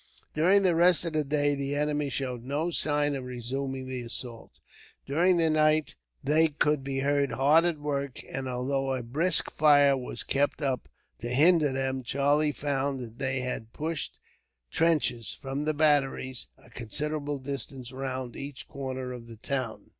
[0.33, 4.49] During the rest of the day, the enemy showed no signs of resuming the assault.
[5.05, 5.93] During the night
[6.23, 10.89] they could be heard hard at work, and although a brisk fire was kept up
[11.19, 14.17] to hinder them, Charlie found that they had pushed
[14.71, 19.89] trenches, from the batteries, a considerable distance round each corner of the town.